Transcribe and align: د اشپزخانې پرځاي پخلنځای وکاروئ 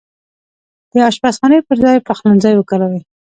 د 0.91 0.93
اشپزخانې 1.09 1.59
پرځاي 1.69 1.97
پخلنځای 2.07 2.53
وکاروئ 2.57 2.99